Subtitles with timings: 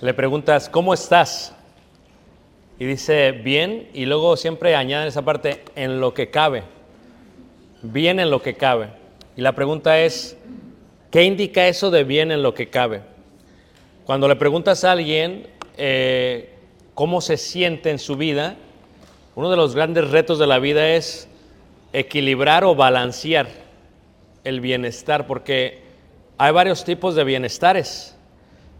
[0.00, 1.54] le preguntas, ¿cómo estás?
[2.78, 6.62] Y dice, bien, y luego siempre añaden esa parte, en lo que cabe.
[7.82, 8.88] Bien en lo que cabe.
[9.36, 10.38] Y la pregunta es,
[11.10, 13.02] ¿qué indica eso de bien en lo que cabe?
[14.06, 15.46] Cuando le preguntas a alguien
[15.76, 16.54] eh,
[16.94, 18.56] cómo se siente en su vida,
[19.34, 21.28] uno de los grandes retos de la vida es
[21.92, 23.48] equilibrar o balancear
[24.44, 25.82] el bienestar, porque
[26.38, 28.16] hay varios tipos de bienestares,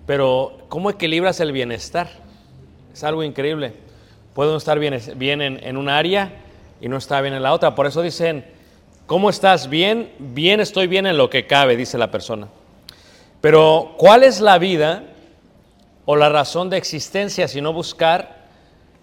[0.06, 2.08] pero ¿cómo equilibras el bienestar?
[2.92, 3.74] Es algo increíble.
[4.34, 6.32] Puede uno estar bien, bien en, en un área
[6.80, 7.74] y no está bien en la otra.
[7.74, 8.44] Por eso dicen,
[9.06, 9.68] ¿cómo estás?
[9.68, 12.48] Bien, bien estoy bien en lo que cabe, dice la persona.
[13.40, 15.04] Pero ¿cuál es la vida
[16.04, 18.46] o la razón de existencia si no buscar,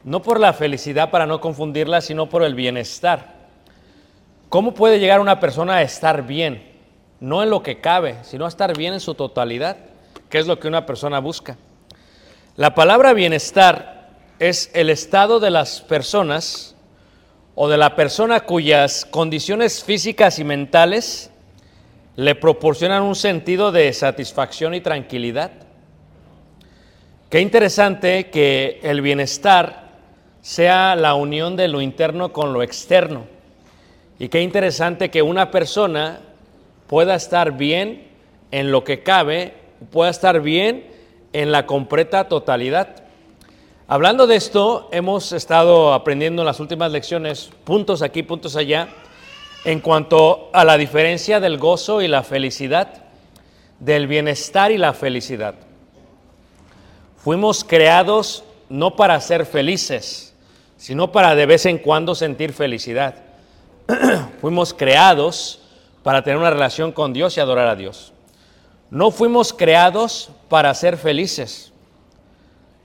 [0.04, 3.36] no por la felicidad para no confundirla, sino por el bienestar?
[4.50, 6.64] ¿Cómo puede llegar una persona a estar bien?
[7.20, 9.78] No en lo que cabe, sino a estar bien en su totalidad,
[10.30, 11.58] que es lo que una persona busca.
[12.56, 14.10] La palabra bienestar
[14.40, 16.76] es el estado de las personas
[17.56, 21.32] o de la persona cuyas condiciones físicas y mentales
[22.16, 25.52] le proporcionan un sentido de satisfacción y tranquilidad.
[27.30, 29.88] Qué interesante que el bienestar
[30.42, 33.26] sea la unión de lo interno con lo externo.
[34.18, 36.22] Y qué interesante que una persona
[36.88, 38.08] pueda estar bien
[38.52, 39.54] en lo que cabe,
[39.92, 40.88] pueda estar bien
[41.34, 43.04] en la completa totalidad.
[43.88, 48.90] Hablando de esto, hemos estado aprendiendo en las últimas lecciones, puntos aquí, puntos allá,
[49.64, 53.04] en cuanto a la diferencia del gozo y la felicidad,
[53.80, 55.56] del bienestar y la felicidad.
[57.18, 60.34] Fuimos creados no para ser felices,
[60.78, 63.16] sino para de vez en cuando sentir felicidad.
[64.42, 65.62] Fuimos creados
[66.04, 68.14] para tener una relación con Dios y adorar a Dios.
[68.90, 71.74] No fuimos creados para ser felices.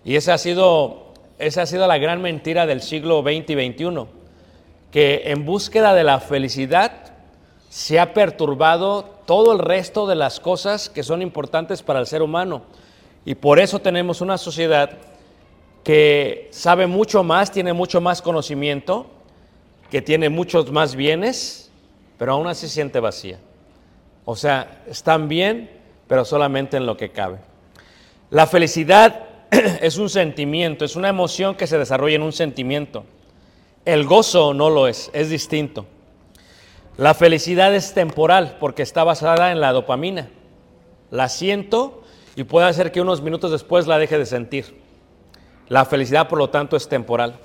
[0.04, 4.06] Y esa ha sido, esa ha sido la gran mentira del siglo XX y XXI,
[4.90, 7.12] que en búsqueda de la felicidad
[7.68, 12.22] se ha perturbado todo el resto de las cosas que son importantes para el ser
[12.22, 12.62] humano.
[13.24, 14.98] Y por eso tenemos una sociedad
[15.84, 19.06] que sabe mucho más, tiene mucho más conocimiento,
[19.90, 21.70] que tiene muchos más bienes,
[22.18, 23.38] pero aún así siente vacía.
[24.24, 25.70] O sea, están bien,
[26.12, 27.38] pero solamente en lo que cabe.
[28.28, 29.28] La felicidad
[29.80, 33.06] es un sentimiento, es una emoción que se desarrolla en un sentimiento.
[33.86, 35.86] El gozo no lo es, es distinto.
[36.98, 40.28] La felicidad es temporal porque está basada en la dopamina.
[41.10, 42.02] La siento
[42.36, 44.66] y puede hacer que unos minutos después la deje de sentir.
[45.70, 47.36] La felicidad, por lo tanto, es temporal.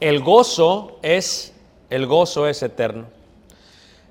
[0.00, 1.54] El gozo es
[1.90, 3.08] el gozo es eterno.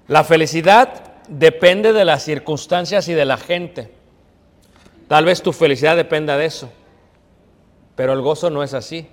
[0.07, 3.89] La felicidad depende de las circunstancias y de la gente.
[5.07, 6.71] Tal vez tu felicidad dependa de eso,
[7.95, 9.07] pero el gozo no es así.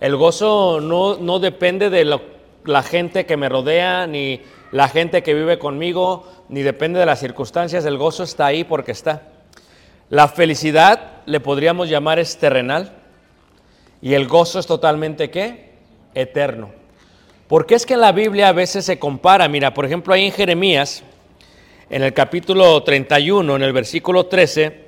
[0.00, 2.04] El gozo no, no depende de
[2.64, 4.40] la gente que me rodea, ni
[4.72, 7.84] la gente que vive conmigo, ni depende de las circunstancias.
[7.84, 9.22] El gozo está ahí porque está.
[10.10, 12.92] La felicidad le podríamos llamar es terrenal
[14.02, 15.74] y el gozo es totalmente qué?
[16.14, 16.70] Eterno.
[17.48, 20.32] Porque es que en la Biblia a veces se compara, mira, por ejemplo ahí en
[20.32, 21.04] Jeremías,
[21.94, 24.80] en el capítulo 31, en el versículo 13,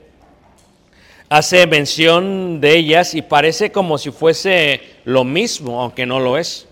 [1.28, 6.66] hace mención de ellas y parece como si fuese lo mismo, aunque no lo es.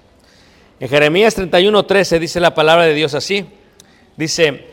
[0.81, 3.47] En Jeremías 31, 13 dice la palabra de Dios así.
[4.17, 4.65] Dice,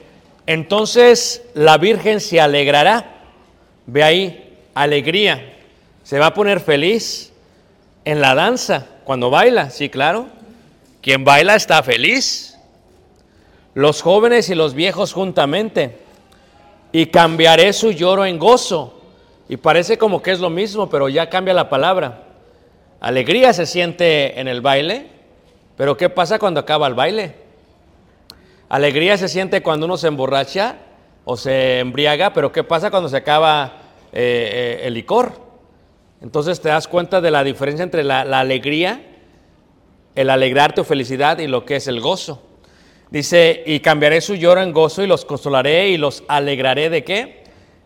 [0.48, 3.18] entonces la Virgen se alegrará.
[3.86, 5.58] Ve ahí, alegría.
[6.02, 7.34] Se va a poner feliz
[8.04, 10.26] en la danza, cuando baila, sí, claro.
[11.04, 12.51] Quien baila está feliz.
[13.74, 15.98] Los jóvenes y los viejos juntamente.
[16.92, 19.02] Y cambiaré su lloro en gozo.
[19.48, 22.24] Y parece como que es lo mismo, pero ya cambia la palabra.
[23.02, 25.08] Alegría se siente en el baile,
[25.76, 27.36] pero ¿qué pasa cuando acaba el baile?
[28.70, 30.76] Alegría se siente cuando uno se emborracha
[31.26, 33.74] o se embriaga, pero ¿qué pasa cuando se acaba
[34.14, 35.34] eh, eh, el licor?
[36.22, 39.02] Entonces te das cuenta de la diferencia entre la, la alegría,
[40.14, 42.42] el alegrarte o felicidad y lo que es el gozo.
[43.12, 47.44] Dice, y cambiaré su lloro en gozo y los consolaré y los alegraré de qué?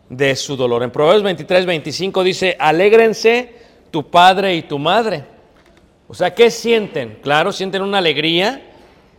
[0.08, 0.84] De su dolor.
[0.84, 3.52] En Proverbios 23, 25 dice, alégrense
[3.90, 5.24] tu padre y tu madre.
[6.06, 7.18] O sea, ¿qué sienten?
[7.22, 8.70] Claro, sienten una alegría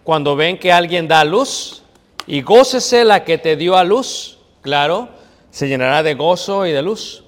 [0.06, 1.84] cuando ven que alguien da luz
[2.26, 4.40] y gócese la que te dio a luz.
[4.62, 5.10] Claro,
[5.52, 7.26] se llenará de gozo y de luz.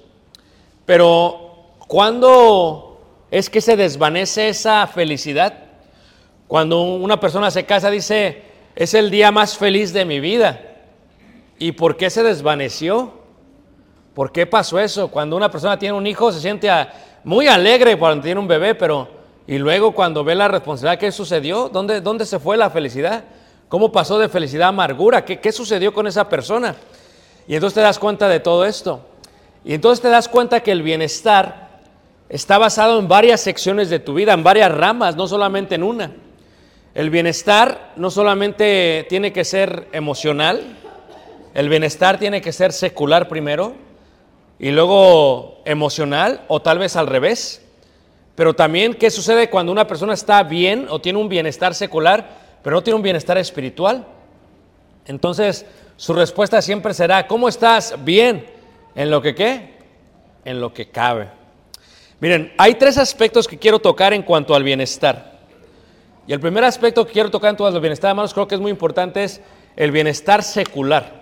[0.86, 2.98] Pero ¿cuándo
[3.30, 5.64] es que se desvanece esa felicidad?
[6.48, 10.60] Cuando una persona se casa dice, es el día más feliz de mi vida.
[11.58, 13.12] ¿Y por qué se desvaneció?
[14.14, 15.08] ¿Por qué pasó eso?
[15.08, 16.70] Cuando una persona tiene un hijo se siente
[17.24, 19.08] muy alegre cuando tiene un bebé, pero
[19.46, 21.68] y luego cuando ve la responsabilidad, ¿qué sucedió?
[21.68, 23.24] ¿Dónde, dónde se fue la felicidad?
[23.68, 25.24] ¿Cómo pasó de felicidad a amargura?
[25.24, 26.76] ¿Qué, ¿Qué sucedió con esa persona?
[27.46, 29.00] Y entonces te das cuenta de todo esto.
[29.64, 31.80] Y entonces te das cuenta que el bienestar
[32.28, 36.12] está basado en varias secciones de tu vida, en varias ramas, no solamente en una.
[36.94, 40.76] El bienestar no solamente tiene que ser emocional,
[41.54, 43.74] el bienestar tiene que ser secular primero
[44.58, 47.64] y luego emocional o tal vez al revés.
[48.34, 52.28] Pero también, ¿qué sucede cuando una persona está bien o tiene un bienestar secular,
[52.62, 54.06] pero no tiene un bienestar espiritual?
[55.06, 55.66] Entonces,
[55.96, 57.94] su respuesta siempre será, ¿cómo estás?
[58.04, 58.46] Bien.
[58.96, 59.74] ¿En lo que qué?
[60.44, 61.28] En lo que cabe.
[62.18, 65.39] Miren, hay tres aspectos que quiero tocar en cuanto al bienestar.
[66.26, 68.60] Y el primer aspecto que quiero tocar en cuanto al bienestar, hermanos, creo que es
[68.60, 69.40] muy importante, es
[69.76, 71.20] el bienestar secular.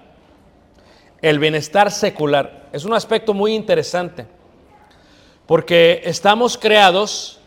[1.22, 4.26] El bienestar secular es un aspecto muy interesante,
[5.46, 7.40] porque estamos creados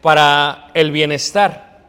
[0.00, 1.80] para el bienestar.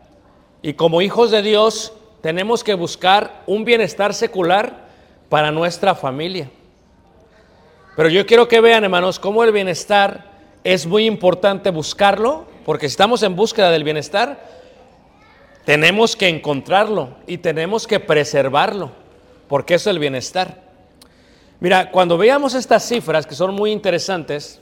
[0.61, 4.87] Y como hijos de Dios tenemos que buscar un bienestar secular
[5.29, 6.49] para nuestra familia.
[7.95, 10.31] Pero yo quiero que vean, hermanos, cómo el bienestar
[10.63, 14.39] es muy importante buscarlo, porque si estamos en búsqueda del bienestar,
[15.65, 18.91] tenemos que encontrarlo y tenemos que preservarlo,
[19.47, 20.61] porque eso es el bienestar.
[21.59, 24.59] Mira, cuando veamos estas cifras que son muy interesantes,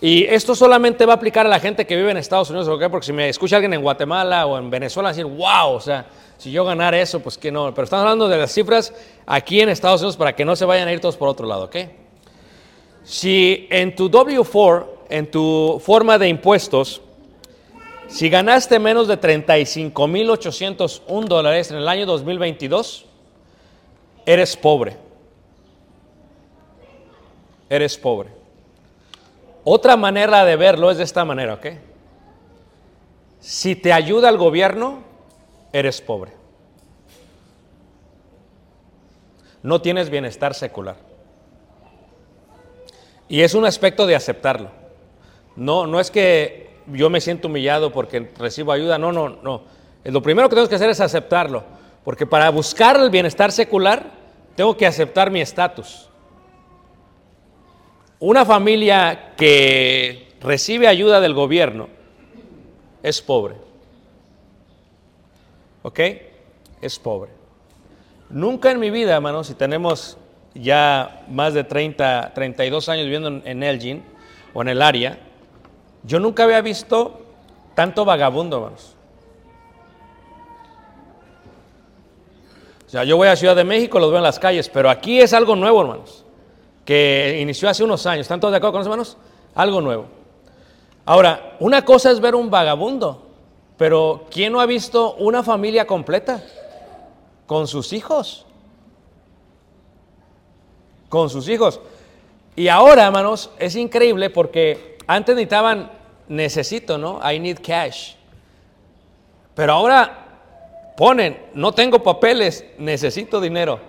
[0.00, 2.90] y esto solamente va a aplicar a la gente que vive en Estados Unidos, ¿ok?
[2.90, 6.04] Porque si me escucha alguien en Guatemala o en Venezuela, decir, wow, o sea,
[6.36, 7.72] si yo ganara eso, pues que no.
[7.74, 8.92] Pero estamos hablando de las cifras
[9.24, 11.64] aquí en Estados Unidos para que no se vayan a ir todos por otro lado,
[11.64, 11.76] ¿ok?
[13.04, 17.00] Si en tu W4, en tu forma de impuestos,
[18.08, 23.06] si ganaste menos de 35.801 dólares en el año 2022,
[24.24, 24.96] eres pobre.
[27.68, 28.30] eres pobre.
[29.64, 31.66] Otra manera de verlo es de esta manera, ¿ok?
[33.40, 35.02] Si te ayuda el gobierno,
[35.72, 36.30] eres pobre.
[39.62, 40.94] No tienes bienestar secular.
[43.28, 44.70] Y es un aspecto de aceptarlo.
[45.56, 49.62] No, no es que yo me siento humillado porque recibo ayuda, no, no, no.
[50.04, 51.64] Lo primero que tengo que hacer es aceptarlo,
[52.04, 54.12] porque para buscar el bienestar secular
[54.54, 56.08] tengo que aceptar mi estatus.
[58.18, 61.88] Una familia que recibe ayuda del gobierno
[63.02, 63.56] es pobre.
[65.82, 66.00] ¿Ok?
[66.80, 67.30] Es pobre.
[68.30, 70.16] Nunca en mi vida, hermanos, si tenemos
[70.54, 74.02] ya más de 30, 32 años viviendo en, en Elgin
[74.54, 75.18] o en el área,
[76.06, 77.20] yo nunca había visto
[77.74, 78.94] tanto vagabundo, hermanos.
[82.86, 85.20] O sea, yo voy a Ciudad de México, los veo en las calles, pero aquí
[85.20, 86.24] es algo nuevo, hermanos,
[86.84, 88.22] que inició hace unos años.
[88.22, 89.16] ¿Están todos de acuerdo con eso, hermanos?
[89.56, 90.06] Algo nuevo.
[91.04, 93.26] Ahora, una cosa es ver un vagabundo,
[93.76, 96.42] pero ¿quién no ha visto una familia completa
[97.46, 98.46] con sus hijos?
[101.08, 101.80] Con sus hijos.
[102.54, 105.90] Y ahora, hermanos, es increíble porque antes necesitaban,
[106.28, 107.20] necesito, ¿no?
[107.22, 108.14] I need cash.
[109.54, 110.26] Pero ahora
[110.96, 113.80] ponen, no tengo papeles, necesito dinero.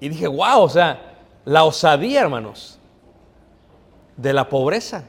[0.00, 1.14] Y dije, wow, o sea,
[1.44, 2.78] la osadía, hermanos,
[4.16, 5.04] de la pobreza.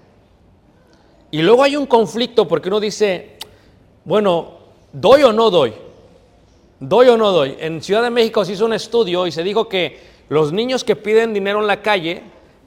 [1.32, 3.38] Y luego hay un conflicto porque uno dice,
[4.06, 4.54] bueno,
[4.92, 5.74] ¿doy o no doy?
[6.80, 7.56] ¿Doy o no doy?
[7.60, 10.96] En Ciudad de México se hizo un estudio y se dijo que los niños que
[10.96, 12.24] piden dinero en la calle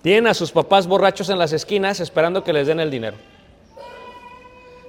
[0.07, 3.17] tienen a sus papás borrachos en las esquinas esperando que les den el dinero.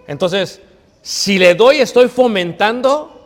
[0.05, 0.61] Entonces,
[1.01, 3.19] si le doy, estoy fomentando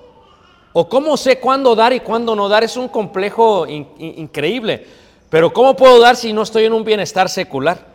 [0.72, 4.88] o cómo sé cuándo dar y cuándo no dar es un complejo in- in- increíble.
[5.30, 7.86] Pero ¿cómo puedo dar si no estoy en un bienestar secular?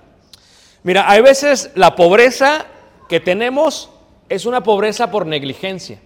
[0.83, 2.67] Mira, hay veces la pobreza
[3.09, 3.89] que tenemos
[4.29, 6.03] es una pobreza por negligencia.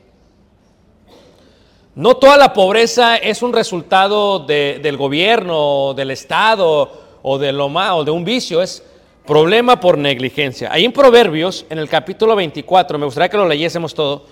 [1.96, 7.68] No toda la pobreza es un resultado de- del gobierno, del Estado o de, lo
[7.68, 8.82] ma- o de un vicio, es
[9.26, 10.72] problema por negligencia.
[10.72, 14.26] Ahí en Proverbios, en el capítulo 24, me gustaría que lo leyésemos todo,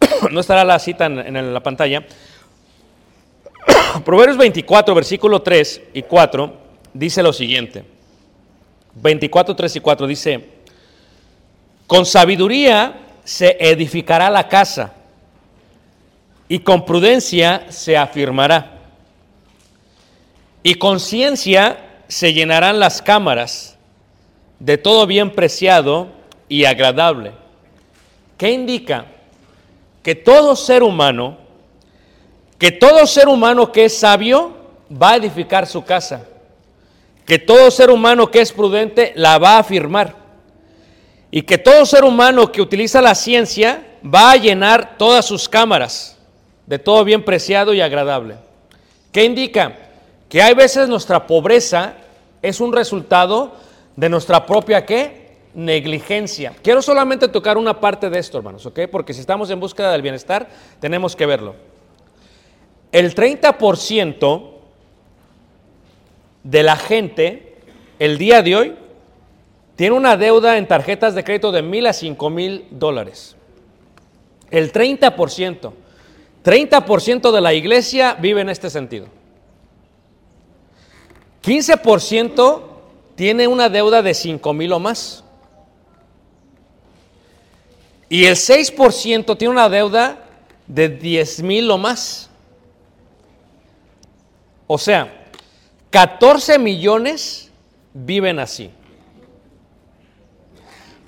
[0.30, 2.04] no estará la cita en, en la pantalla.
[4.04, 6.52] Proverbios 24, versículo 3 y 4,
[6.94, 7.84] dice lo siguiente.
[8.94, 10.48] 24, 3 y 4 dice,
[11.86, 14.94] con sabiduría se edificará la casa
[16.48, 18.78] y con prudencia se afirmará.
[20.62, 23.78] Y con ciencia se llenarán las cámaras
[24.58, 26.08] de todo bien preciado
[26.48, 27.32] y agradable.
[28.36, 29.06] ¿Qué indica?
[30.02, 31.38] Que todo ser humano,
[32.58, 34.52] que todo ser humano que es sabio
[34.90, 36.26] va a edificar su casa.
[37.24, 40.16] Que todo ser humano que es prudente la va a afirmar.
[41.30, 46.18] Y que todo ser humano que utiliza la ciencia va a llenar todas sus cámaras
[46.66, 48.36] de todo bien preciado y agradable.
[49.12, 49.89] ¿Qué indica?
[50.30, 51.94] Que hay veces nuestra pobreza
[52.40, 53.52] es un resultado
[53.96, 55.38] de nuestra propia ¿qué?
[55.54, 56.54] negligencia.
[56.62, 58.82] Quiero solamente tocar una parte de esto, hermanos, ¿ok?
[58.90, 61.56] Porque si estamos en búsqueda del bienestar, tenemos que verlo.
[62.92, 64.50] El 30%
[66.44, 67.56] de la gente
[67.98, 68.76] el día de hoy
[69.74, 73.34] tiene una deuda en tarjetas de crédito de mil a cinco mil dólares.
[74.52, 75.72] El 30%.
[76.44, 79.19] 30% de la iglesia vive en este sentido.
[81.42, 82.62] 15%
[83.14, 85.24] tiene una deuda de 5 mil o más.
[88.08, 90.18] Y el 6% tiene una deuda
[90.66, 92.28] de 10 mil o más.
[94.66, 95.26] O sea,
[95.90, 97.50] 14 millones
[97.92, 98.70] viven así.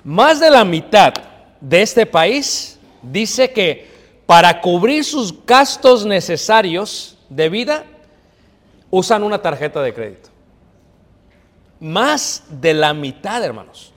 [0.03, 1.13] Más de la mitad
[1.61, 3.87] de este país dice que
[4.25, 7.85] para cubrir sus gastos necesarios de vida
[8.95, 10.29] usan una tarjeta de crédito.
[11.79, 13.91] Más de la mitad, hermanos.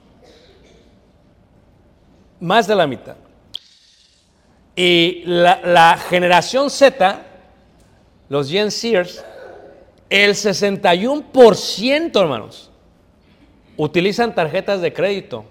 [2.41, 3.17] Más de la mitad.
[4.75, 7.21] Y la, generación Z,
[8.31, 9.23] los Gen Sears,
[10.09, 12.71] el 61%, hermanos,
[13.77, 15.45] utilizan tarjetas de crédito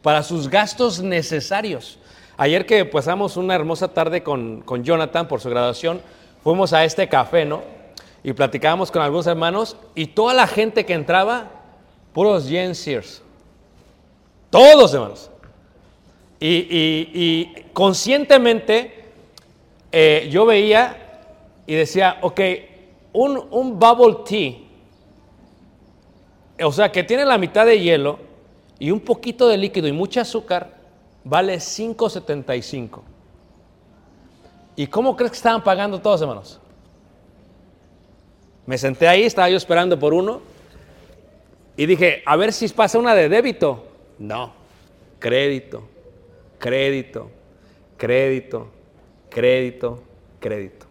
[0.00, 1.98] para sus gastos necesarios.
[2.38, 6.00] Ayer que pasamos una hermosa tarde con, con Jonathan por su graduación,
[6.42, 7.83] fuimos a este café, ¿no?
[8.24, 11.50] Y platicábamos con algunos hermanos y toda la gente que entraba,
[12.12, 13.22] puros Gen Sears.
[14.50, 15.30] Todos, hermanos.
[16.40, 19.04] Y, y- conscientemente
[19.92, 21.20] eh, yo veía
[21.66, 22.40] y decía, ok,
[23.12, 24.64] un, un bubble tea
[26.62, 28.18] o sea, que tiene la mitad de hielo
[28.78, 30.74] y un poquito de líquido y mucha azúcar,
[31.24, 33.00] vale 5.75.
[34.76, 36.60] ¿Y cómo crees que estaban pagando todos, hermanos?
[38.66, 40.40] Me senté ahí, estaba yo esperando por uno
[41.76, 43.86] y dije, a ver si pasa una de débito.
[44.18, 44.54] No,
[45.18, 45.86] crédito,
[46.58, 47.30] crédito,
[47.96, 48.68] crédito,
[49.28, 50.02] crédito,
[50.40, 50.86] crédito.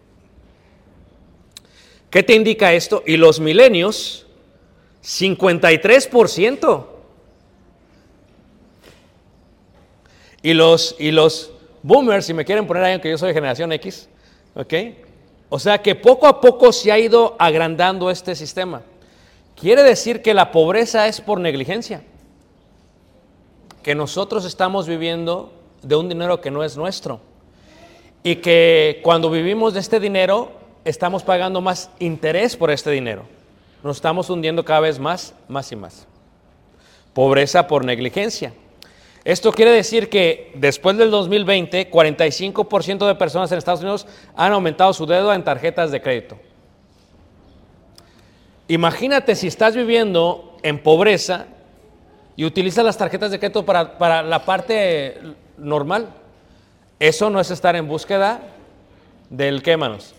[2.09, 3.01] ¿Qué te indica esto?
[3.07, 4.27] Y los milenios,
[5.01, 6.87] 53%.
[10.43, 13.71] Y los, y los boomers, si me quieren poner ahí, aunque yo soy de generación
[13.71, 14.09] X,
[14.53, 14.73] ¿ok?
[15.55, 18.81] O sea que poco a poco se ha ido agrandando este sistema.
[19.55, 22.01] Quiere decir que la pobreza es por negligencia.
[23.83, 27.19] Que nosotros estamos viviendo de un dinero que no es nuestro.
[28.23, 30.53] Y que cuando vivimos de este dinero,
[30.85, 33.21] estamos pagando más interés por este dinero.
[33.83, 36.07] Nos estamos hundiendo cada vez más, más y más.
[37.13, 38.53] Pobreza por negligencia.
[39.25, 44.91] Esto quiere decir que después del 2020, 45% de personas en Estados Unidos han aumentado
[44.93, 46.37] su deuda en tarjetas de crédito.
[48.67, 51.45] Imagínate si estás viviendo en pobreza
[52.35, 55.17] y utilizas las tarjetas de crédito para, para la parte
[55.57, 56.09] normal.
[56.99, 58.41] Eso no es estar en búsqueda
[59.29, 60.15] del qué, manos?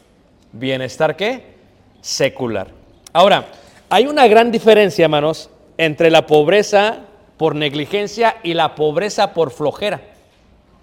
[0.52, 1.54] Bienestar qué?
[2.00, 2.68] Secular.
[3.12, 3.48] Ahora,
[3.90, 7.00] hay una gran diferencia, hermanos, entre la pobreza
[7.44, 10.00] por negligencia y la pobreza por flojera.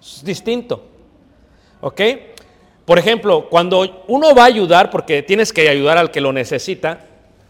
[0.00, 0.84] Es distinto.
[1.80, 2.00] ¿Ok?
[2.84, 7.00] Por ejemplo, cuando uno va a ayudar, porque tienes que ayudar al que lo necesita,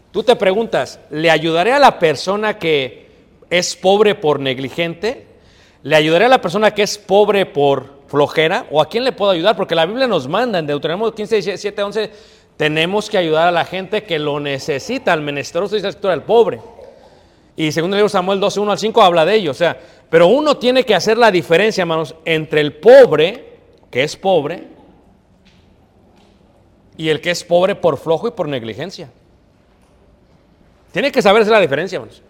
[0.09, 3.05] tú te preguntas, ¿le ayudaré a la persona que
[3.51, 5.27] es pobre por negligente?
[5.83, 8.65] ¿Le ayudaré a la persona que es pobre por flojera?
[8.71, 9.55] ¿O a quién le puedo ayudar?
[9.55, 12.11] Porque la Biblia nos manda en Deuteronomio 15, 17, 11,
[12.57, 16.61] tenemos que ayudar a la gente que lo necesita, al menesteroso y al pobre.
[17.55, 19.51] Y segundo libro Samuel 12, 1 al 5 habla de ello.
[19.51, 23.57] O sea, pero uno tiene que hacer la diferencia, hermanos, entre el pobre,
[23.91, 24.67] que es pobre,
[26.97, 29.09] y el que es pobre por flojo y por negligencia.
[30.91, 32.21] Tiene que saberse la diferencia, hermanos.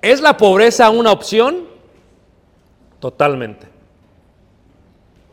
[0.00, 1.66] ¿Es la pobreza una opción?
[3.00, 3.66] Totalmente.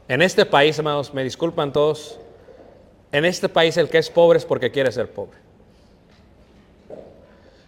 [0.07, 2.19] En este país, hermanos, me disculpan todos,
[3.11, 5.40] en este país el que es pobre es porque quiere ser pobre.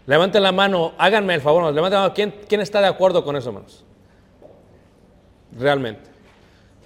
[0.05, 2.13] Levanten la mano, háganme el favor, levanten la mano.
[2.13, 3.83] ¿Quién, ¿Quién está de acuerdo con eso, hermanos?
[5.57, 6.11] Realmente.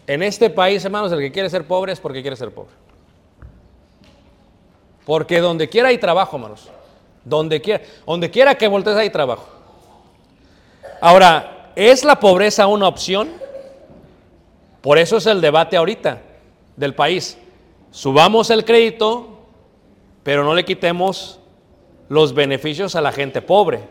[0.06, 2.71] En este país, hermanos, el que quiere ser pobre es porque quiere ser pobre.
[5.06, 6.69] Porque donde quiera hay trabajo, hermanos.
[7.23, 9.47] Donde quiera, donde quiera que voltees hay trabajo.
[11.01, 13.30] Ahora, ¿es la pobreza una opción?
[14.82, 16.21] Por eso es el debate ahorita
[16.75, 17.38] del país.
[17.91, 19.39] Subamos el crédito,
[20.23, 21.39] pero no le quitemos
[22.10, 23.82] los beneficios a la gente pobre.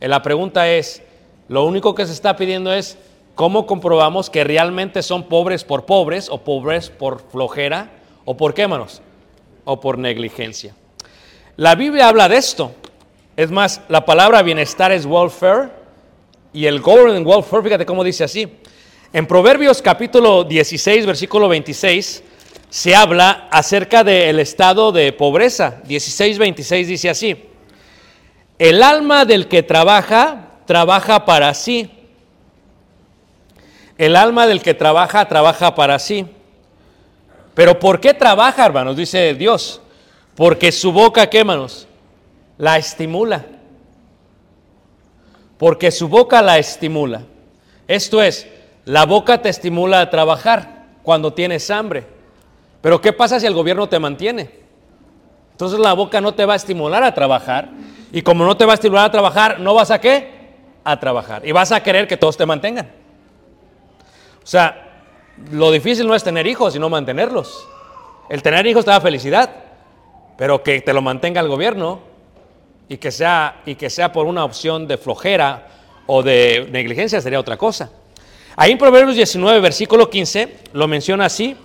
[0.00, 1.02] Eh, La pregunta es,
[1.48, 2.98] lo único que se está pidiendo es
[3.34, 7.90] cómo comprobamos que realmente son pobres por pobres o pobres por flojera
[8.24, 9.00] o por qué, manos,
[9.64, 10.74] o por negligencia.
[11.56, 12.72] La Biblia habla de esto.
[13.36, 15.70] Es más, la palabra bienestar es welfare
[16.52, 18.48] y el government welfare, fíjate cómo dice así.
[19.12, 22.22] En Proverbios capítulo 16, versículo 26,
[22.70, 25.80] se habla acerca del estado de pobreza.
[25.84, 27.44] 16, 26 dice así.
[28.58, 31.90] El alma del que trabaja, trabaja para sí.
[33.96, 36.26] El alma del que trabaja, trabaja para sí.
[37.54, 38.96] Pero ¿por qué trabaja, hermanos?
[38.96, 39.80] Dice Dios.
[40.34, 41.88] Porque su boca, ¿qué, hermanos?
[42.58, 43.46] La estimula.
[45.56, 47.22] Porque su boca la estimula.
[47.88, 48.46] Esto es,
[48.84, 52.17] la boca te estimula a trabajar cuando tienes hambre.
[52.80, 54.50] Pero ¿qué pasa si el gobierno te mantiene?
[55.52, 57.70] Entonces la boca no te va a estimular a trabajar.
[58.12, 60.30] Y como no te va a estimular a trabajar, ¿no vas a qué?
[60.84, 61.46] A trabajar.
[61.46, 62.90] Y vas a querer que todos te mantengan.
[64.42, 65.02] O sea,
[65.50, 67.68] lo difícil no es tener hijos, sino mantenerlos.
[68.28, 69.50] El tener hijos te da felicidad,
[70.36, 72.00] pero que te lo mantenga el gobierno
[72.88, 75.66] y que sea, y que sea por una opción de flojera
[76.06, 77.90] o de negligencia sería otra cosa.
[78.56, 81.56] Ahí en Proverbios 19, versículo 15, lo menciona así.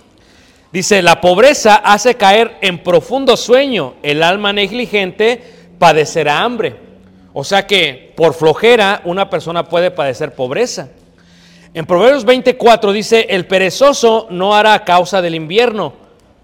[0.74, 3.94] Dice, la pobreza hace caer en profundo sueño.
[4.02, 5.40] El alma negligente
[5.78, 6.74] padecerá hambre.
[7.32, 10.88] O sea que por flojera una persona puede padecer pobreza.
[11.74, 15.92] En Proverbios 24 dice, el perezoso no hará causa del invierno,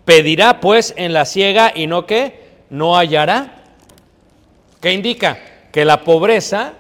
[0.05, 2.41] pedirá pues en la ciega y no que
[2.71, 3.65] no hallará.
[4.81, 5.41] ¿Qué indica?
[5.73, 6.75] Que la pobreza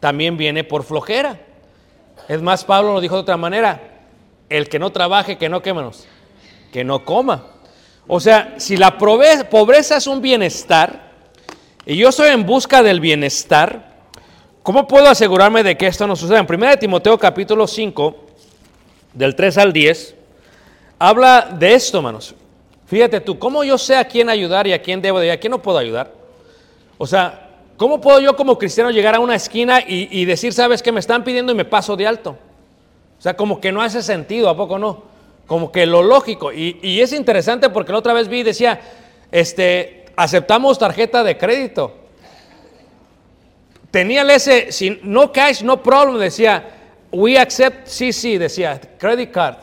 [0.00, 1.38] también viene por flojera.
[2.28, 3.82] Es más, Pablo lo dijo de otra manera,
[4.48, 6.08] el que no trabaje, que no quémenos,
[6.72, 7.46] que no coma.
[8.06, 11.08] O sea, si la pobreza es un bienestar,
[11.84, 13.88] y yo estoy en busca del bienestar,
[14.68, 16.40] ¿Cómo puedo asegurarme de que esto no suceda?
[16.40, 18.16] En 1 Timoteo capítulo 5,
[19.14, 20.14] del 3 al 10,
[20.98, 22.34] habla de esto, hermanos.
[22.84, 25.52] Fíjate tú, ¿cómo yo sé a quién ayudar y a quién debo de a quién
[25.52, 26.12] no puedo ayudar?
[26.98, 30.82] O sea, ¿cómo puedo yo como cristiano llegar a una esquina y, y decir, sabes
[30.82, 32.36] que me están pidiendo y me paso de alto?
[33.18, 35.02] O sea, como que no hace sentido, ¿a poco no?
[35.48, 36.52] Como que lo lógico.
[36.52, 38.80] Y, es interesante porque la otra vez vi decía,
[39.32, 41.96] este, aceptamos tarjeta de crédito.
[43.90, 44.68] Tenía el ese,
[45.02, 46.68] no cash, no problem, decía,
[47.10, 49.56] we accept CC, decía, credit card.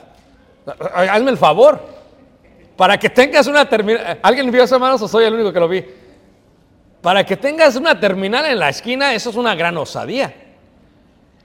[0.96, 1.80] Hazme el favor.
[2.76, 5.68] Para que tengas una terminal, ¿alguien vio eso, hermanos, o soy el único que lo
[5.70, 5.86] vi?
[7.00, 10.34] Para que tengas una terminal en la esquina, eso es una gran osadía.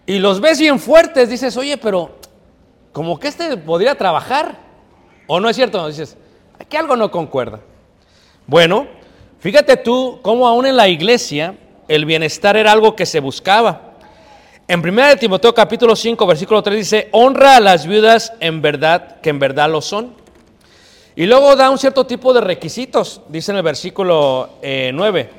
[0.07, 2.17] Y los ves bien fuertes, dices, oye, pero
[2.93, 4.59] como que este podría trabajar.
[5.27, 5.87] ¿O no es cierto?
[5.87, 6.17] Dices,
[6.59, 7.61] aquí algo no concuerda.
[8.47, 8.89] Bueno,
[9.39, 11.55] fíjate tú cómo aún en la iglesia
[11.87, 13.91] el bienestar era algo que se buscaba.
[14.67, 19.31] En 1 Timoteo capítulo 5, versículo 3 dice, honra a las viudas en verdad, que
[19.31, 20.15] en verdad lo son.
[21.17, 25.31] Y luego da un cierto tipo de requisitos, dice en el versículo eh, 9,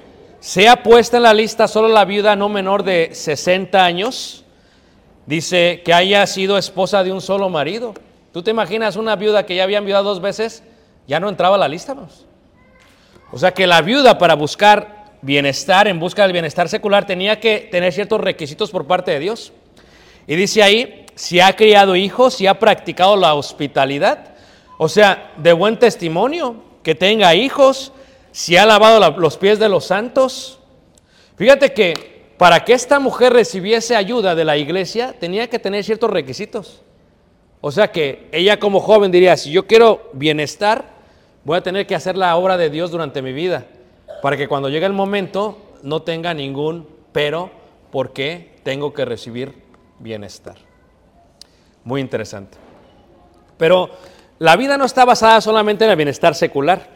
[0.42, 4.41] sea puesta en la lista solo la viuda no menor de 60 años,
[5.26, 7.94] dice que haya sido esposa de un solo marido.
[8.32, 10.64] ¿Tú te imaginas una viuda que ya había enviado dos veces?
[11.08, 12.26] Ya no entraba a la lista, hermanos.
[13.32, 17.70] O sea que la viuda para buscar bienestar, en busca del bienestar secular, tenía que
[17.72, 19.54] tener ciertos requisitos por parte de Dios.
[20.28, 24.36] Y dice ahí, si ha criado hijos, si ha practicado la hospitalidad,
[24.78, 27.94] o sea, de buen testimonio, que tenga hijos,
[28.32, 30.60] si ha lavado la, los pies de los santos.
[31.36, 36.10] Fíjate que para que esta mujer recibiese ayuda de la iglesia, tenía que tener ciertos
[36.10, 36.82] requisitos.
[37.62, 40.86] O sea que ella como joven diría, si yo quiero bienestar,
[41.44, 43.68] voy a tener que hacer la obra de Dios durante mi vida,
[44.24, 47.52] para que cuando llegue el momento no tenga ningún pero,
[47.92, 49.54] porque tengo que recibir
[50.00, 50.56] bienestar.
[51.84, 52.58] Muy interesante.
[53.60, 53.92] Pero
[54.40, 56.88] la vida no está basada solamente en el bienestar secular.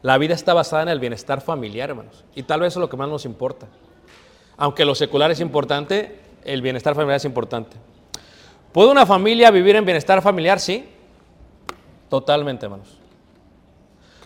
[0.00, 2.24] La vida está basada en el bienestar familiar, hermanos.
[2.36, 3.66] Y tal vez eso es lo que más nos importa.
[4.56, 7.76] Aunque lo secular es importante, el bienestar familiar es importante.
[8.72, 10.58] ¿Puede una familia vivir en bienestar familiar?
[10.60, 10.88] Sí.
[12.08, 12.98] Totalmente, hermanos.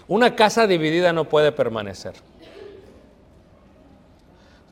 [0.09, 2.15] Una casa dividida no puede permanecer.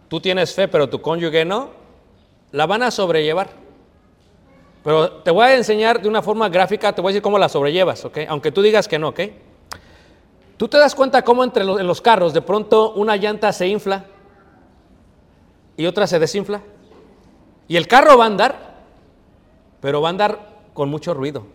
[0.09, 1.71] Tú tienes fe, pero tu cónyuge no,
[2.53, 3.51] la van a sobrellevar.
[4.85, 7.49] Pero te voy a enseñar de una forma gráfica, te voy a decir cómo la
[7.49, 8.19] sobrellevas, ¿ok?
[8.29, 9.21] Aunque tú digas que no, ¿ok?
[10.57, 14.05] Tú te das cuenta cómo entre en los carros de pronto una llanta se infla
[15.77, 16.63] y otra se desinfla.
[17.69, 18.75] Y el carro va a andar,
[19.81, 21.47] pero va a andar con mucho ruido.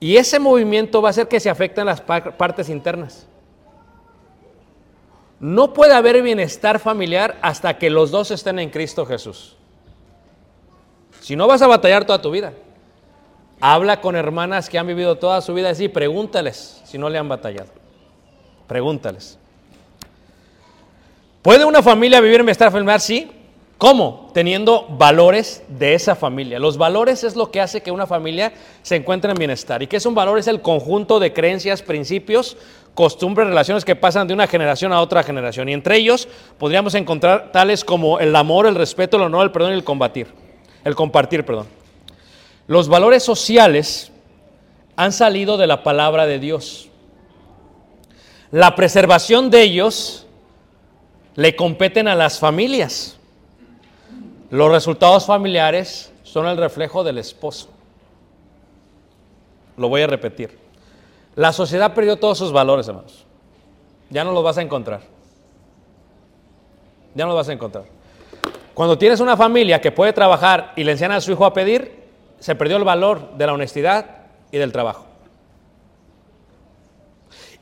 [0.00, 3.26] Y ese movimiento va a hacer que se afecten las par partes internas.
[5.40, 9.56] No puede haber bienestar familiar hasta que los dos estén en Cristo Jesús.
[11.20, 12.52] Si no vas a batallar toda tu vida.
[13.60, 17.28] Habla con hermanas que han vivido toda su vida así, pregúntales si no le han
[17.28, 17.70] batallado.
[18.66, 19.38] Pregúntales.
[21.44, 23.02] ¿Puede una familia vivir en bienestar familiar?
[23.02, 23.30] Sí.
[23.76, 24.30] ¿Cómo?
[24.32, 26.58] Teniendo valores de esa familia.
[26.58, 29.82] Los valores es lo que hace que una familia se encuentre en bienestar.
[29.82, 30.38] ¿Y qué es un valor?
[30.38, 32.56] Es el conjunto de creencias, principios,
[32.94, 35.68] costumbres, relaciones que pasan de una generación a otra generación.
[35.68, 39.72] Y entre ellos podríamos encontrar tales como el amor, el respeto, el honor, el perdón
[39.72, 40.28] y el combatir.
[40.82, 41.66] El compartir, perdón.
[42.68, 44.10] Los valores sociales
[44.96, 46.88] han salido de la palabra de Dios.
[48.50, 50.23] La preservación de ellos
[51.36, 53.16] le competen a las familias.
[54.50, 57.68] Los resultados familiares son el reflejo del esposo.
[59.76, 60.58] Lo voy a repetir.
[61.34, 63.24] La sociedad perdió todos sus valores, hermanos.
[64.10, 65.00] Ya no los vas a encontrar.
[67.14, 67.84] Ya no los vas a encontrar.
[68.74, 72.04] Cuando tienes una familia que puede trabajar y le enseñan a su hijo a pedir,
[72.38, 74.06] se perdió el valor de la honestidad
[74.52, 75.06] y del trabajo.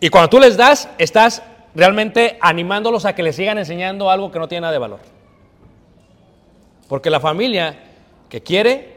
[0.00, 1.42] Y cuando tú les das, estás
[1.74, 5.00] realmente animándolos a que les sigan enseñando algo que no tiene nada de valor.
[6.88, 7.78] Porque la familia
[8.28, 8.96] que quiere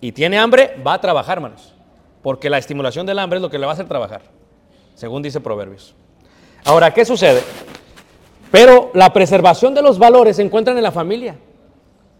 [0.00, 1.74] y tiene hambre va a trabajar, hermanos.
[2.22, 4.22] Porque la estimulación del hambre es lo que le va a hacer trabajar,
[4.94, 5.94] según dice Proverbios.
[6.64, 7.42] Ahora, ¿qué sucede?
[8.50, 11.36] Pero la preservación de los valores se encuentran en la familia.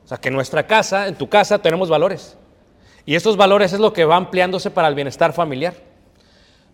[0.05, 2.37] O sea, que en nuestra casa, en tu casa, tenemos valores.
[3.07, 5.75] Y estos valores es lo que va ampliándose para el bienestar familiar.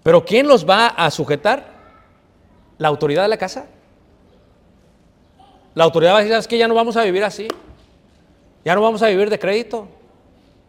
[0.02, 1.79] Pero ¿quién los va a sujetar?
[2.80, 3.66] La autoridad de la casa.
[5.74, 7.46] La autoridad va a decir, ¿sabes que Ya no vamos a vivir así.
[8.64, 9.86] Ya no vamos a vivir de crédito.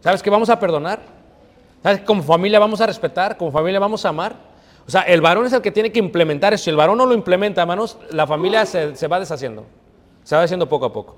[0.01, 0.99] ¿Sabes que vamos a perdonar?
[1.81, 3.37] ¿Sabes como familia vamos a respetar?
[3.37, 4.35] Como familia vamos a amar.
[4.85, 6.65] O sea, el varón es el que tiene que implementar eso.
[6.65, 9.65] Si el varón no lo implementa, hermanos, la familia se, se va deshaciendo.
[10.25, 11.15] Se va haciendo poco a poco.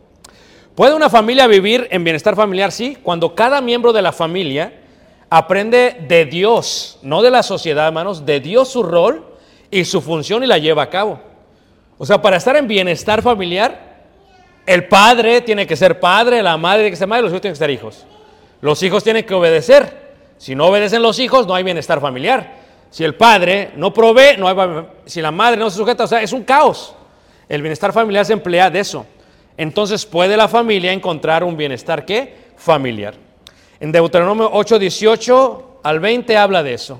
[0.76, 2.72] ¿Puede una familia vivir en bienestar familiar?
[2.72, 4.80] Sí, cuando cada miembro de la familia
[5.32, 9.33] aprende de Dios, no de la sociedad, hermanos, de Dios su rol
[9.74, 11.20] y su función y la lleva a cabo.
[11.98, 13.94] O sea, para estar en bienestar familiar,
[14.66, 17.54] el padre tiene que ser padre, la madre tiene que ser madre, los hijos tienen
[17.56, 18.06] que ser hijos.
[18.62, 20.04] Los hijos tienen que obedecer.
[20.38, 22.62] Si no obedecen los hijos, no hay bienestar familiar.
[22.90, 26.22] Si el padre no provee, no hay, si la madre no se sujeta, o sea,
[26.22, 26.96] es un caos.
[27.50, 29.06] El bienestar familiar se emplea de eso.
[29.58, 32.36] Entonces puede la familia encontrar un bienestar ¿qué?
[32.56, 33.16] familiar.
[33.80, 37.00] En Deuteronomio 8, 18 al 20 habla de eso.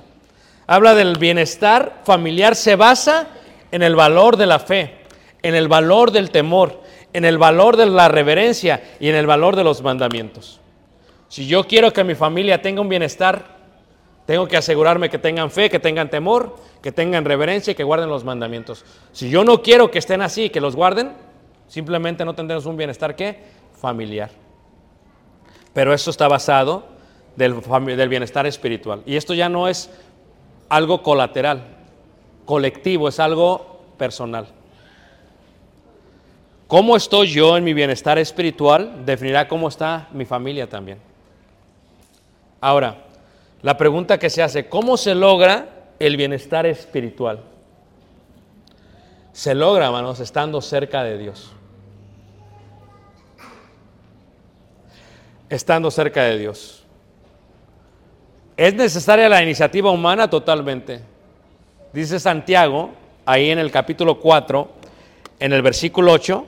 [0.66, 3.28] Habla del bienestar familiar, se basa
[3.70, 4.98] en el valor de la fe,
[5.42, 6.80] en el valor del temor,
[7.12, 10.60] en el valor de la reverencia y en el valor de los mandamientos.
[11.28, 13.54] Si yo quiero que mi familia tenga un bienestar,
[14.26, 18.08] tengo que asegurarme que tengan fe, que tengan temor, que tengan reverencia y que guarden
[18.08, 18.84] los mandamientos.
[19.12, 21.12] Si yo no quiero que estén así, que los guarden,
[21.68, 23.38] simplemente no tendremos un bienestar ¿qué?
[23.76, 24.30] familiar.
[25.72, 26.86] Pero esto está basado
[27.36, 27.60] del,
[27.96, 29.02] del bienestar espiritual.
[29.04, 29.90] Y esto ya no es
[30.74, 31.62] algo colateral,
[32.44, 34.48] colectivo, es algo personal.
[36.66, 39.04] ¿Cómo estoy yo en mi bienestar espiritual?
[39.06, 40.98] Definirá cómo está mi familia también.
[42.60, 43.04] Ahora,
[43.62, 45.68] la pregunta que se hace, ¿cómo se logra
[46.00, 47.38] el bienestar espiritual?
[49.32, 51.52] Se logra, hermanos, estando cerca de Dios.
[55.48, 56.83] Estando cerca de Dios.
[58.56, 60.30] ¿Es necesaria la iniciativa humana?
[60.30, 61.00] Totalmente.
[61.92, 62.90] Dice Santiago,
[63.26, 64.68] ahí en el capítulo 4,
[65.40, 66.46] en el versículo 8,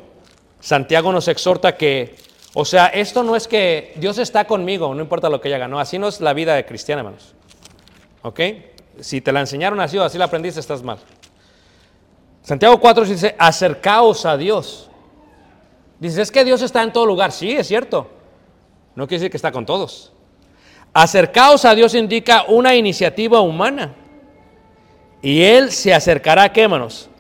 [0.61, 2.14] Santiago nos exhorta que,
[2.55, 5.81] o sea, esto no es que Dios está conmigo, no importa lo que ella ganó,
[5.81, 7.35] así no es la vida de cristiana, hermanos.
[8.23, 8.40] ¿Ok?
[9.01, 10.99] Si te la enseñaron así o así la aprendiste, estás mal.
[12.42, 14.88] Santiago 4 dice, acercaos a Dios.
[15.99, 17.33] Dice, es que Dios está en todo lugar.
[17.33, 18.09] Sí, es cierto.
[18.95, 20.12] No quiere decir que está con todos.
[20.99, 23.95] Acercaos a Dios indica una iniciativa humana.
[25.21, 27.11] Y Él se acercará, ¿qué, hermanos?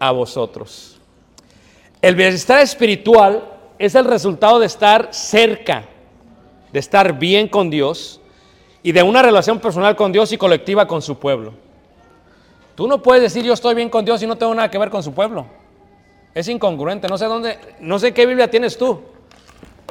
[0.00, 1.00] A vosotros.
[2.02, 3.44] El bienestar espiritual
[3.78, 5.84] es el resultado de estar cerca,
[6.72, 8.20] de estar bien con Dios
[8.82, 11.54] y de una relación personal con Dios y colectiva con su pueblo.
[12.74, 14.90] Tú no puedes decir yo estoy bien con Dios y no tengo nada que ver
[14.90, 15.46] con su pueblo.
[16.34, 17.06] Es incongruente.
[17.06, 19.00] No sé dónde, no sé qué Biblia tienes tú.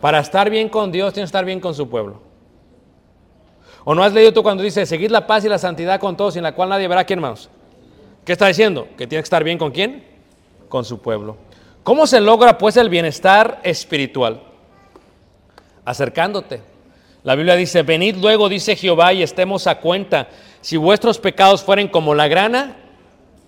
[0.02, 2.25] Para estar bien con Dios tienes que estar bien con su pueblo.
[3.86, 6.34] ¿O no has leído tú cuando dice seguid la paz y la santidad con todos,
[6.34, 7.50] sin la cual nadie verá quién hermanos?
[8.26, 8.88] ¿Qué está diciendo?
[8.98, 10.04] Que tiene que estar bien con quién?
[10.68, 11.38] Con su pueblo.
[11.84, 14.42] ¿Cómo se logra pues el bienestar espiritual?
[15.86, 16.62] Acercándote.
[17.24, 20.30] La Biblia dice, venid luego, dice Jehová, y estemos a cuenta.
[20.62, 22.78] Si vuestros pecados fueren como la grana,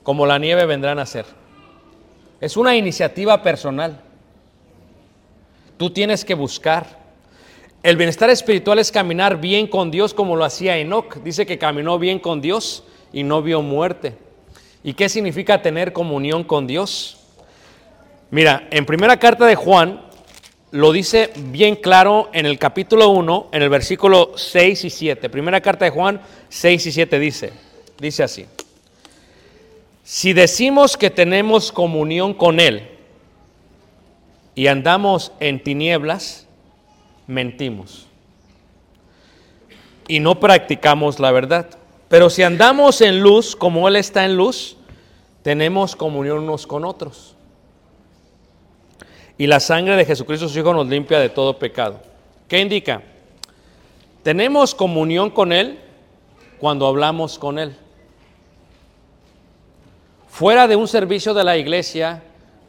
[0.04, 1.26] como la nieve vendrán a ser.
[2.40, 4.00] Es una iniciativa personal.
[5.78, 7.07] Tú tienes que buscar.
[7.88, 11.24] El bienestar espiritual es caminar bien con Dios como lo hacía Enoch.
[11.24, 14.18] Dice que caminó bien con Dios y no vio muerte.
[14.84, 17.18] ¿Y qué significa tener comunión con Dios?
[18.30, 20.02] Mira, en primera carta de Juan
[20.72, 25.30] lo dice bien claro en el capítulo 1, en el versículo 6 y 7.
[25.30, 26.20] Primera carta de Juan
[26.50, 27.54] 6 y 7 dice,
[28.02, 28.48] dice así.
[30.04, 32.86] Si decimos que tenemos comunión con Él
[34.56, 36.47] y andamos en tinieblas,
[37.28, 38.08] mentimos
[40.08, 41.70] y no practicamos la verdad.
[42.08, 44.78] Pero si andamos en luz, como Él está en luz,
[45.44, 47.38] tenemos comunión unos con otros
[49.38, 52.00] y la sangre de Jesucristo su Hijo nos limpia de todo pecado.
[52.48, 53.04] ¿Qué indica?
[54.24, 55.80] Tenemos comunión con Él
[56.60, 57.76] cuando hablamos con Él.
[60.28, 62.24] Fuera de un servicio de la iglesia,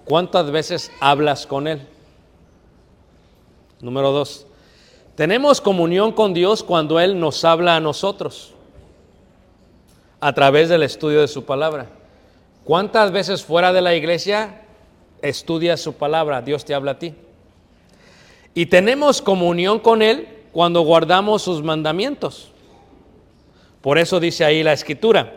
[0.04, 1.86] ¿cuántas veces hablas con Él?
[3.80, 4.46] Número dos,
[5.18, 8.54] tenemos comunión con Dios cuando Él nos habla a nosotros
[10.20, 11.86] a través del estudio de su palabra.
[12.62, 14.62] ¿Cuántas veces fuera de la iglesia
[15.20, 17.16] estudia su palabra, Dios te habla a ti.
[18.54, 22.52] Y tenemos comunión con Él cuando guardamos sus mandamientos.
[23.80, 25.34] Por eso dice ahí la escritura.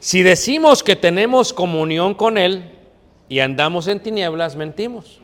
[0.00, 2.72] Si decimos que tenemos comunión con Él
[3.28, 5.20] y andamos en tinieblas, mentimos.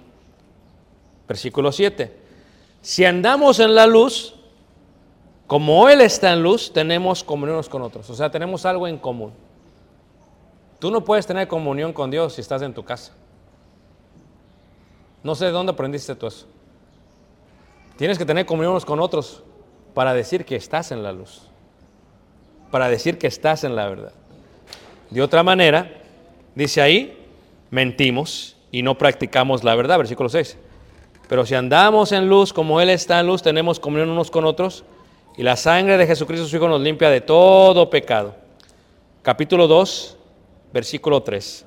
[1.27, 2.19] Versículo 7.
[2.83, 4.35] Si andamos en la luz,
[5.47, 8.09] como Él está en luz, tenemos comunión con otros.
[8.09, 9.33] O sea, tenemos algo en común.
[10.79, 13.12] Tú no puedes tener comunión con Dios si estás en tu casa.
[15.23, 16.47] No sé de dónde aprendiste tú eso.
[17.97, 19.43] Tienes que tener comunión con otros
[19.93, 21.43] para decir que estás en la luz.
[22.71, 24.12] Para decir que estás en la verdad.
[25.11, 26.01] De otra manera,
[26.55, 27.29] dice ahí,
[27.71, 30.57] mentimos y no practicamos la verdad, versículo 6.
[31.31, 34.83] Pero si andamos en luz como Él está en luz, tenemos comunión unos con otros
[35.37, 38.35] y la sangre de Jesucristo su Hijo nos limpia de todo pecado.
[39.23, 40.16] Capítulo 2,
[40.73, 41.64] versículo 3.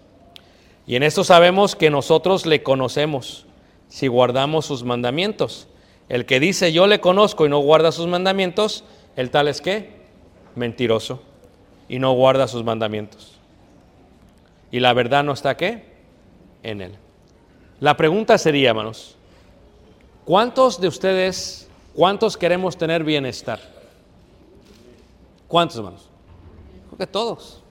[0.86, 3.46] Y en esto sabemos que nosotros le conocemos
[3.88, 5.70] si guardamos sus mandamientos.
[6.10, 8.84] El que dice yo le conozco y no guarda sus mandamientos,
[9.16, 9.92] el tal es que
[10.56, 11.22] mentiroso
[11.88, 13.40] y no guarda sus mandamientos.
[14.72, 15.86] Y la verdad no está qué?
[16.64, 16.98] En él.
[17.80, 19.16] La pregunta sería, hermanos,
[20.26, 23.60] ¿cuántos de ustedes, cuántos queremos tener bienestar?
[25.48, 26.10] ¿Cuántos, hermanos?
[26.88, 27.62] Creo que todos.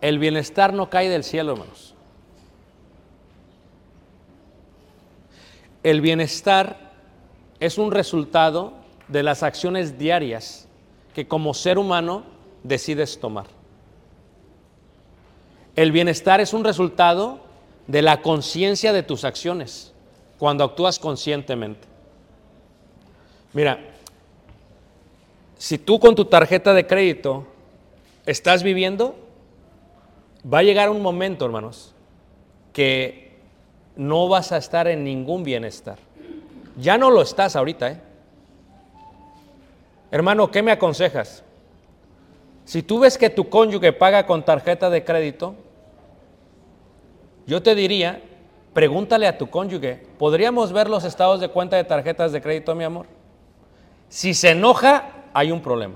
[0.00, 1.94] El bienestar no cae del cielo, hermanos.
[5.82, 6.92] El bienestar
[7.58, 8.74] es un resultado
[9.08, 10.68] de las acciones diarias
[11.14, 12.24] que como ser humano
[12.62, 13.46] decides tomar.
[15.74, 17.40] El bienestar es un resultado
[17.86, 19.93] de la conciencia de tus acciones,
[20.44, 21.88] cuando actúas conscientemente.
[23.54, 23.78] Mira,
[25.56, 27.46] si tú con tu tarjeta de crédito
[28.26, 29.16] estás viviendo,
[30.44, 31.94] va a llegar un momento, hermanos,
[32.74, 33.38] que
[33.96, 35.96] no vas a estar en ningún bienestar.
[36.76, 38.00] Ya no lo estás ahorita, ¿eh?
[40.10, 41.42] Hermano, ¿qué me aconsejas?
[42.66, 45.54] Si tú ves que tu cónyuge paga con tarjeta de crédito,
[47.46, 48.20] yo te diría,
[48.74, 52.84] pregúntale a tu cónyuge, ¿podríamos ver los estados de cuenta de tarjetas de crédito, mi
[52.84, 53.06] amor?
[54.08, 55.94] Si se enoja, hay un problema.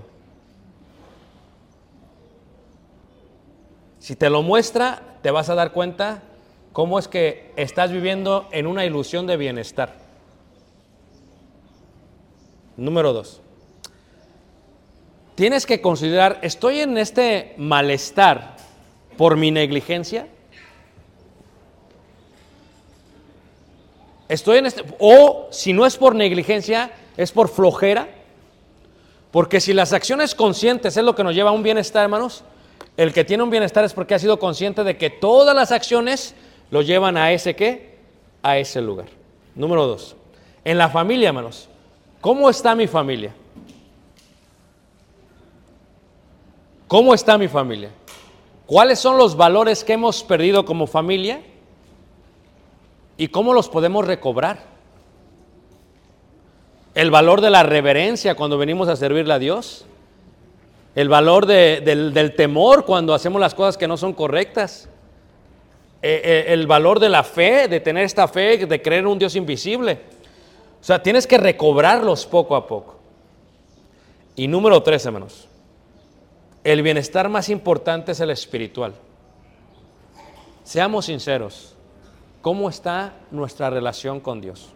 [3.99, 6.23] Si te lo muestra, te vas a dar cuenta
[6.73, 9.97] cómo es que estás viviendo en una ilusión de bienestar.
[12.77, 13.43] Número dos.
[15.35, 18.57] Tienes que considerar, ¿estoy en este malestar
[19.17, 20.29] por mi negligencia?
[24.29, 28.09] Estoy en este, o si no es por negligencia, es por flojera.
[29.31, 32.45] Porque si las acciones conscientes es lo que nos lleva a un bienestar, hermanos,
[32.97, 36.35] el que tiene un bienestar es porque ha sido consciente de que todas las acciones
[36.71, 37.99] lo llevan a ese qué?
[38.43, 39.07] A ese lugar.
[39.55, 40.17] Número dos.
[40.65, 41.69] En la familia, hermanos.
[42.21, 43.33] ¿Cómo está mi familia?
[46.89, 47.91] ¿Cómo está mi familia?
[48.67, 51.41] ¿Cuáles son los valores que hemos perdido como familia?
[53.19, 54.61] ¿Y cómo los podemos recobrar?
[56.95, 59.85] El valor de la reverencia cuando venimos a servirle a Dios.
[60.95, 64.89] El valor de- del, del temor cuando hacemos las cosas que no son correctas.
[66.01, 69.19] Eh, eh, el valor de la fe, de tener esta fe, de creer en un
[69.19, 70.01] Dios invisible.
[70.81, 72.97] O sea, tienes que recobrarlos poco a poco.
[74.37, 75.49] Y número tres, hermanos.
[76.63, 78.95] El bienestar más importante es el espiritual.
[80.63, 81.75] Seamos sinceros.
[82.41, 84.69] ¿Cómo está nuestra relación con Dios?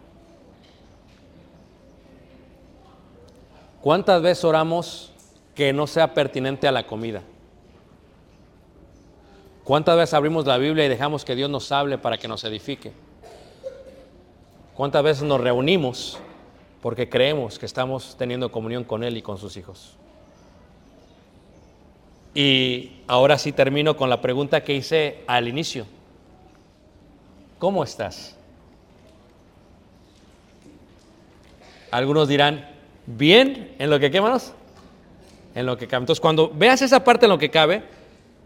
[3.81, 5.11] ¿Cuántas veces oramos
[5.55, 7.21] que no sea pertinente a la comida?
[9.63, 12.91] ¿Cuántas veces abrimos la Biblia y dejamos que Dios nos hable para que nos edifique?
[14.73, 16.19] ¿Cuántas veces nos reunimos
[16.81, 19.95] porque creemos que estamos teniendo comunión con Él y con sus hijos?
[22.33, 25.85] Y ahora sí termino con la pregunta que hice al inicio.
[27.63, 28.35] ¿Cómo estás?
[31.91, 32.69] Algunos dirán,
[33.05, 34.51] bien, en lo que quemanos,
[35.55, 36.01] en lo que cabe.
[36.01, 37.81] Entonces, cuando veas esa parte en lo que cabe,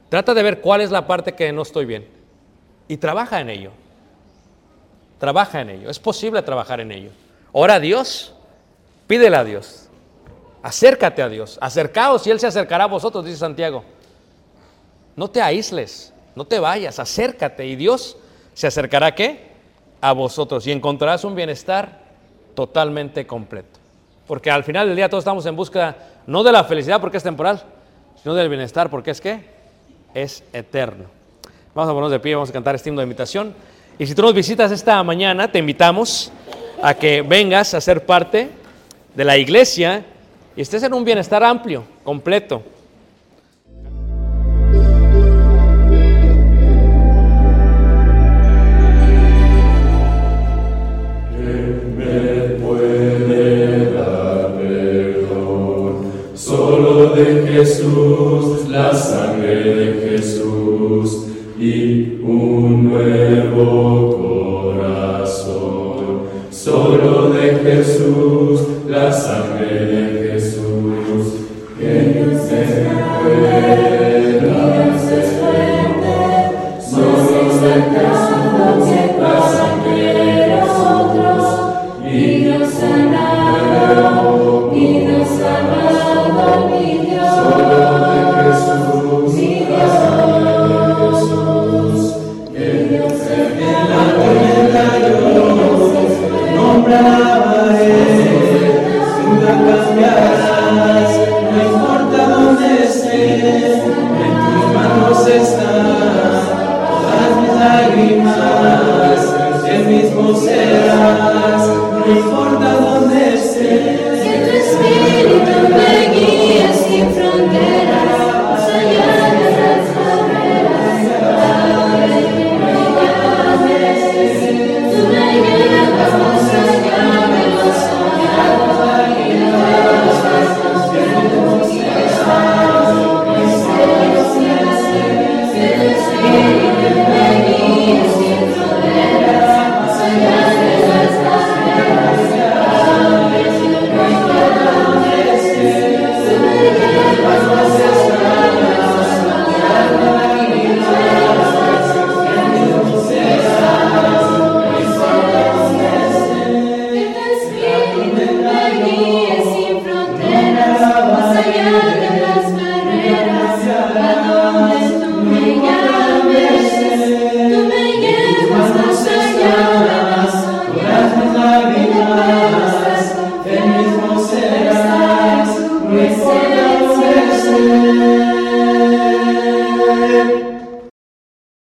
[0.09, 2.07] trata de ver cuál es la parte que no estoy bien
[2.87, 3.71] y trabaja en ello.
[5.17, 5.89] Trabaja en ello.
[5.89, 7.09] Es posible trabajar en ello.
[7.53, 8.35] Ora a Dios,
[9.07, 9.89] pídele a Dios.
[10.61, 11.57] Acércate a Dios.
[11.59, 13.83] Acercaos y Él se acercará a vosotros, dice Santiago.
[15.15, 18.15] No te aísles, no te vayas, acércate y Dios
[18.57, 19.51] se acercará qué?
[20.01, 22.01] A vosotros y encontrarás un bienestar
[22.55, 23.79] totalmente completo.
[24.25, 25.95] Porque al final del día todos estamos en búsqueda
[26.25, 27.61] no de la felicidad porque es temporal,
[28.19, 29.41] sino del bienestar porque es qué?
[30.11, 31.03] Es eterno.
[31.75, 33.53] Vamos a ponernos de pie, vamos a cantar este himno de invitación.
[33.99, 36.31] Y si tú nos visitas esta mañana, te invitamos
[36.81, 38.49] a que vengas a ser parte
[39.13, 40.03] de la iglesia
[40.55, 42.63] y estés en un bienestar amplio, completo.